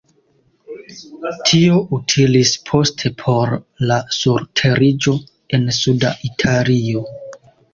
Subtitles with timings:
[1.49, 3.53] Tio utilis poste por
[3.91, 5.15] la surteriĝo
[5.59, 7.07] en suda Italio.